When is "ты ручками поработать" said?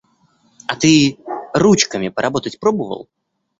0.75-2.59